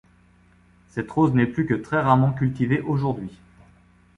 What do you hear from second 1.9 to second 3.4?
rarement cultivée aujourd'hui.